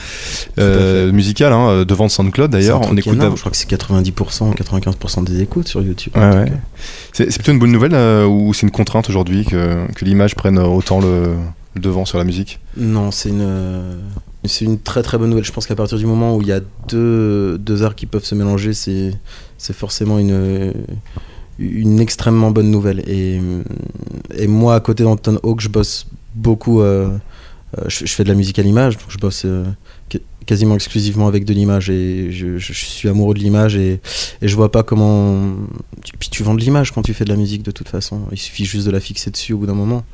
[0.59, 2.81] euh, musicale hein, devant SoundCloud d'ailleurs.
[2.83, 6.13] On écoute énorme, je crois que c'est 90%, 95% des écoutes sur YouTube.
[6.17, 6.53] Ouais, ouais.
[7.13, 10.59] C'est plutôt une bonne nouvelle euh, ou c'est une contrainte aujourd'hui que, que l'image prenne
[10.59, 11.37] autant le,
[11.75, 12.59] le devant sur la musique?
[12.77, 13.95] Non, c'est une, euh,
[14.45, 15.45] c'est une très très bonne nouvelle.
[15.45, 18.25] Je pense qu'à partir du moment où il y a deux, deux arts qui peuvent
[18.25, 19.13] se mélanger, c'est,
[19.59, 20.73] c'est forcément une,
[21.59, 23.01] une extrêmement bonne nouvelle.
[23.09, 23.41] Et,
[24.37, 26.81] et moi, à côté d'Anton Hawk, je bosse beaucoup.
[26.81, 27.19] euh, euh,
[27.89, 29.65] je, je fais de la musique à l'image, donc je bosse euh,
[30.09, 34.01] qu- quasiment exclusivement avec de l'image et je, suis amoureux de l'image et,
[34.43, 35.53] et je vois pas comment.
[36.19, 38.23] Puis tu vends de l'image quand tu fais de la musique de toute façon.
[38.33, 40.05] Il suffit juste de la fixer dessus au bout d'un moment.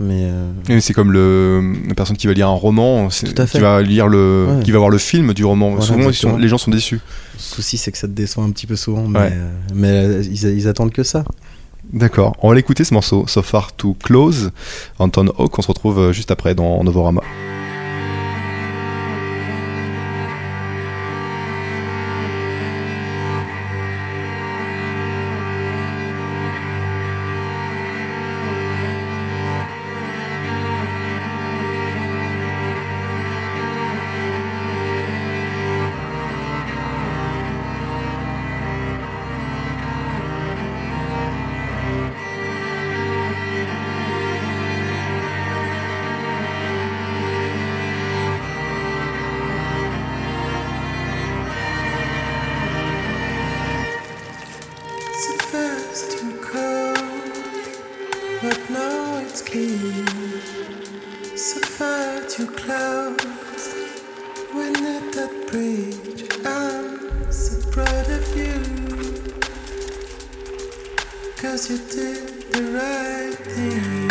[0.00, 4.08] Mais euh, C'est comme le, la personne qui va lire un roman, qui va lire
[4.08, 4.62] le, Ouais.
[4.64, 5.70] qui va voir le film du roman.
[5.70, 6.38] Voilà, Souvent, ils sont- exactement.
[6.38, 6.96] les gens sont déçus.
[7.34, 9.30] Le souci, c'est que ça te déçoit un petit peu souvent, mais, Ouais.
[9.32, 11.22] euh, mais euh, ils, ils attendent que ça.
[11.92, 12.36] D'accord.
[12.42, 14.50] On va l'écouter ce morceau, So Far To Close,
[14.98, 15.58] Anton Hawk.
[15.58, 17.22] On se retrouve euh, juste après dans Novorama.
[71.54, 74.03] Cause you did the right thing.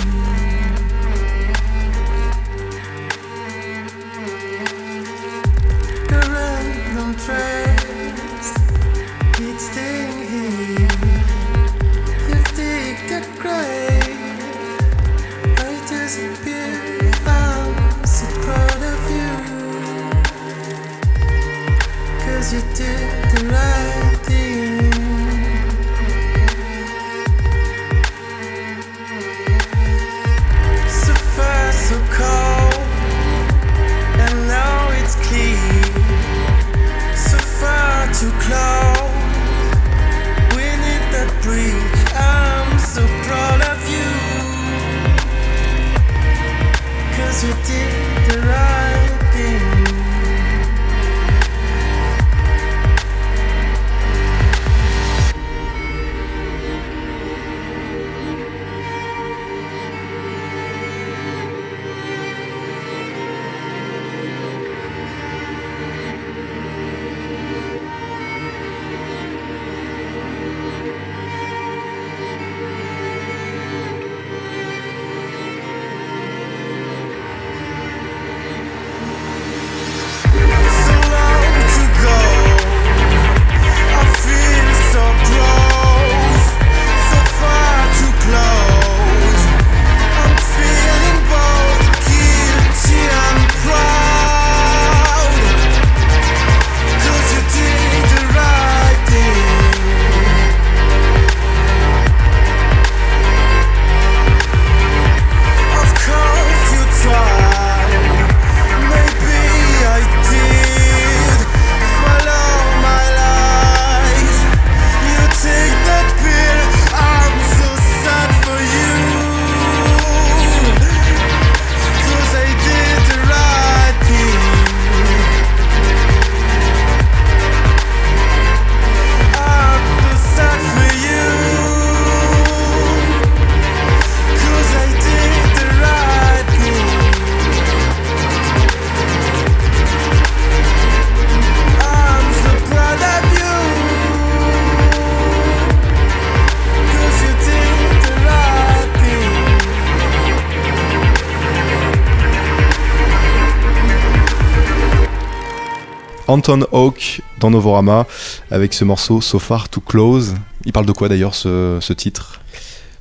[156.34, 158.08] Anton Hawk dans Novorama
[158.50, 160.34] avec ce morceau So Far To Close.
[160.66, 162.42] Il parle de quoi d'ailleurs ce, ce titre?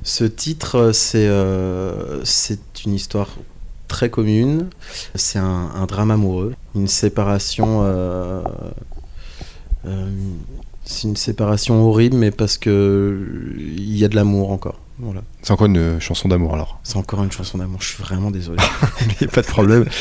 [0.03, 2.23] Ce titre, euh, c'est euh,
[2.85, 3.29] une histoire
[3.87, 4.69] très commune.
[5.15, 7.79] C'est un, un drame amoureux, une séparation.
[7.81, 8.43] euh,
[9.87, 10.11] euh,
[10.85, 14.79] c'est une séparation horrible, mais parce que il y a de l'amour encore.
[14.99, 15.21] Voilà.
[15.41, 16.79] C'est encore une chanson d'amour alors?
[16.83, 17.81] C'est encore une chanson d'amour.
[17.81, 18.61] Je suis vraiment désolé.
[19.01, 19.85] Il n'y a pas de problème.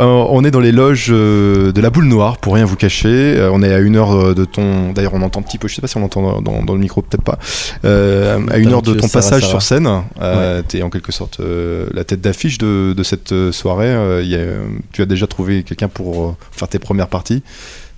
[0.00, 3.08] Euh, on est dans les loges euh, de la boule noire, pour rien vous cacher.
[3.36, 4.92] Euh, on est à une heure de ton.
[4.92, 6.80] D'ailleurs, on entend un petit peu, je sais pas si on l'entend dans, dans le
[6.80, 7.38] micro, peut-être pas.
[7.84, 9.88] À une heure de ton passage sur scène.
[10.20, 14.22] Euh, Tu es en quelque sorte la tête d'affiche de, de cette soirée.
[14.22, 14.46] Il y a-
[14.92, 17.42] tu as déjà trouvé quelqu'un pour faire tes premières parties.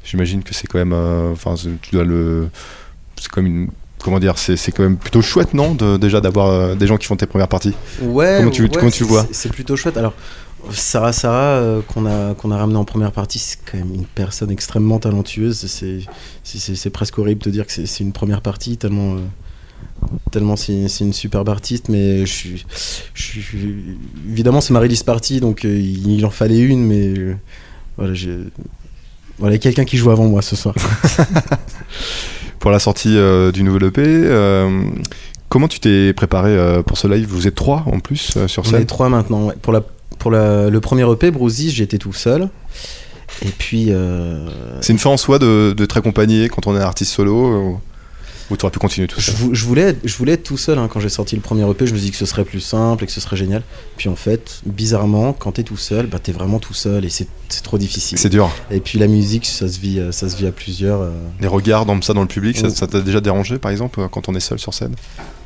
[0.05, 0.95] J'imagine que c'est quand même.
[1.33, 2.49] Enfin, tu dois le.
[3.17, 3.69] C'est comme une.
[4.03, 7.07] Comment dire C'est quand même plutôt chouette, non de, Déjà d'avoir euh, des gens qui
[7.07, 7.73] font tes premières parties?
[8.03, 9.23] Ouais, Comment tu- ouais, comment tu vois?
[9.29, 9.97] c'est- C'est plutôt chouette.
[9.97, 10.13] Alors,
[10.71, 14.05] Sarah Sarah, euh, qu'on a, qu'on a ramené en première partie, c'est quand même une
[14.07, 15.67] personne extrêmement talentueuse.
[15.67, 19.19] C'est, presque horrible de dire que c'est, une première partie, tellement, euh,
[20.31, 21.89] tellement c'est, une superbe artiste.
[21.89, 22.67] Mais je suis,
[23.15, 23.99] je suis-
[24.31, 27.15] évidemment, c'est ma release party, donc euh, il, en fallait une, mais
[27.97, 28.39] voilà, j'ai.
[29.39, 30.75] Voilà, il y a quelqu'un qui joue avant moi ce soir.
[32.61, 33.17] pour la sortie
[33.53, 34.03] du nouveau EP.
[35.49, 37.27] comment tu t'es préparé pour ce live?
[37.29, 38.83] Vous êtes trois en plus sur On scène?
[38.83, 39.47] est trois maintenant.
[39.49, 39.55] ouais.
[39.61, 39.83] Pour, la,
[40.19, 42.49] pour la- le premier EP, Bruises, j'étais tout seul.
[43.45, 43.87] Et puis.
[43.91, 44.47] euh,
[44.81, 47.73] C'est une fin en soi de, de te accompagner quand on est artiste solo euh,
[48.51, 50.79] ou tu aurais pu continuer tout seul je voulais, être- je voulais être tout seul
[50.79, 51.87] hein, quand j'ai sorti le premier EP.
[51.87, 53.63] Je me suis dit que ce serait plus simple et que ce serait génial.
[53.97, 57.27] Puis en fait, bizarrement, quand t'es tout seul, bah t'es vraiment tout seul et c'est
[57.63, 58.19] trop difficile.
[58.19, 58.51] C'est dur.
[58.71, 61.01] Et puis la musique, ça se vit, ça se vit à plusieurs.
[61.01, 61.11] euh.
[61.41, 64.35] Les regards comme ça dans le public, ça t'a déjà dérangé par exemple quand on
[64.35, 64.95] est seul sur scène?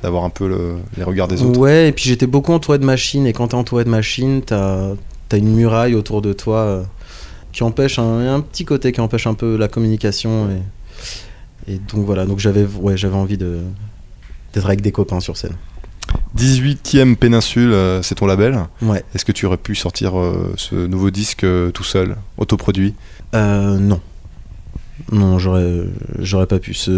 [0.02, 2.84] D'avoir un peu le- les regards des autres Ouais, et puis j'étais beaucoup entouré de
[2.84, 3.26] machines.
[3.26, 4.90] Et quand t'es entouré de machines, t'as
[5.30, 6.82] as une muraille autour de toi euh,
[7.52, 10.48] qui empêche un, un petit côté qui empêche un peu la communication.
[11.68, 13.58] Et, et donc voilà, donc j'avais ouais, envie de
[14.54, 15.56] d'être avec des copains sur scène.
[16.36, 18.58] 18ème péninsule, euh, c'est ton label.
[18.82, 19.02] Ouais.
[19.14, 21.44] Est-ce que tu aurais pu sortir euh, ce nouveau disque
[21.74, 22.94] tout seul, autoproduit?
[23.34, 24.00] Euh, non.
[25.12, 25.84] Non, j'aurais,
[26.18, 26.74] j'aurais pas pu.
[26.74, 26.90] Ce...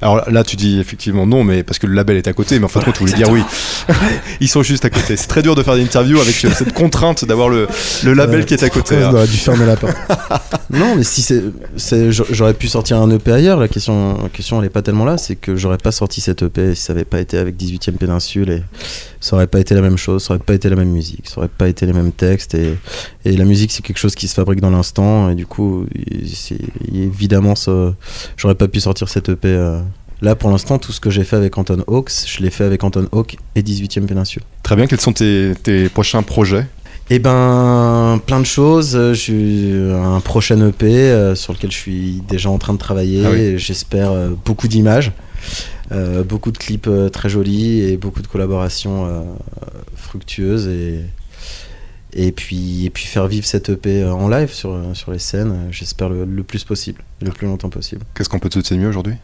[0.00, 2.64] Alors là, tu dis effectivement non, mais parce que le label est à côté, mais
[2.64, 3.40] en fin de compte, tu voulais dire oui.
[4.40, 5.16] Ils sont juste à côté.
[5.16, 7.66] C'est très dur de faire des interviews avec euh, cette contrainte d'avoir le,
[8.04, 8.44] le label Ouais.
[8.46, 8.96] qui est à côté.
[8.96, 9.14] On hein.
[9.14, 9.96] aurait dû fermer la porte.
[10.70, 11.42] non, mais si c'est,
[11.76, 13.60] c'est- j'a- j'aurais pu sortir un EP ailleurs.
[13.60, 15.18] La question, la question, elle est pas tellement là.
[15.18, 18.50] C'est que j'aurais pas sorti cet EP si ça avait pas été avec 18ème péninsule
[18.50, 18.62] et
[19.24, 20.22] ça aurait pas été la même chose.
[20.22, 21.26] Ça aurait pas été la même musique.
[21.30, 22.74] Ça aurait pas été les mêmes textes et,
[23.24, 25.86] et la musique, c'est quelque chose qui se fabrique dans l'instant et du coup,
[26.30, 26.58] c'est,
[26.92, 27.94] évidemment, ça,
[28.36, 29.48] j'aurais pas pu sortir cet EP.
[29.48, 29.80] euh.
[30.20, 32.84] Là, pour l'instant, tout ce que j'ai fait avec Anton Hawks, je l'ai fait avec
[32.84, 34.42] Anton Hawk et 18ème péninsule.
[34.62, 36.66] Très bien, quels sont tes, tes prochains projets?
[37.10, 38.94] Eh ben, plein de choses.
[38.96, 43.22] Euh, J'ai un prochain EP euh, sur lequel je suis déjà en train de travailler.
[43.26, 43.58] Ah oui.
[43.58, 45.10] J'espère euh, beaucoup d'images, euh,
[45.90, 49.22] beaucoup de clips euh, très jolis et beaucoup de collaborations euh,
[49.96, 50.66] fructueuses.
[50.68, 51.00] Et,
[52.16, 55.18] et, puis, et puis faire vivre cet EP euh, en live sur, euh, sur les
[55.18, 58.02] scènes, euh, j'espère le, le plus possible, le plus longtemps possible.
[58.14, 59.14] Qu'est-ce qu'on peut te souhaiter mieux aujourd'hui?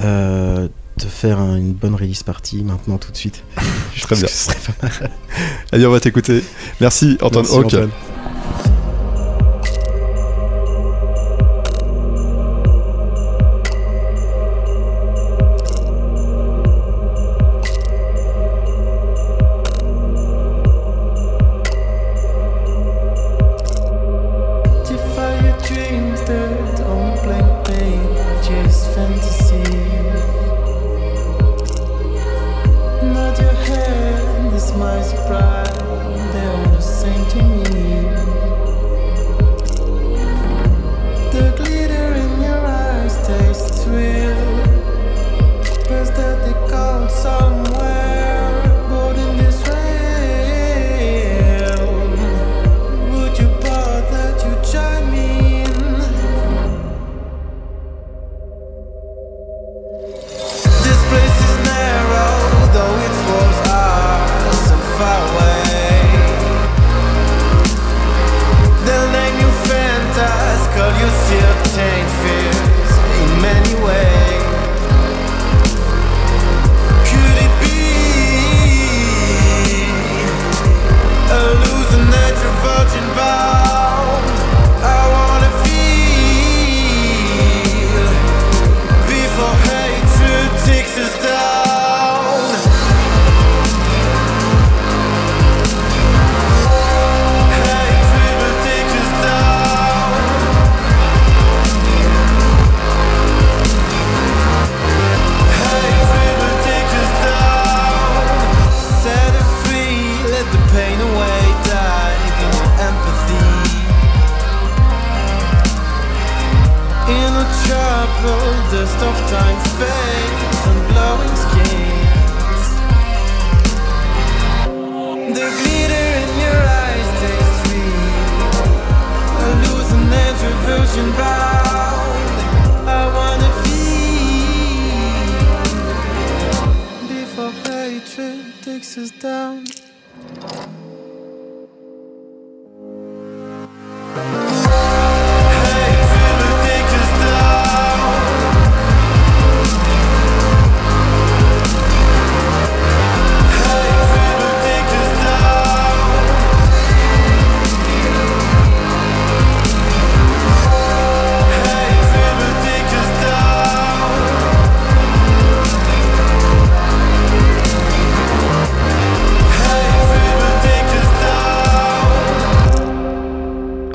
[0.00, 0.68] Euh,
[0.98, 3.42] de faire un- une bonne release party maintenant tout de suite.
[4.02, 4.24] Très bien.
[4.26, 5.10] que ce serait pas mal.
[5.72, 6.44] Allez, on va t'écouter.
[6.80, 7.90] Merci, Anton Merci, Hawk.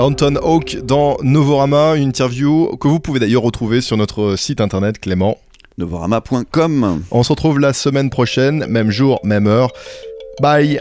[0.06, 5.00] Anton Hawk dans Novorama, une interview que vous pouvez d'ailleurs retrouver sur notre site internet
[5.00, 5.40] Clément.
[5.80, 7.02] Novorama.com.
[7.10, 9.72] On se retrouve la semaine prochaine, même jour, même heure.
[10.40, 10.80] Bye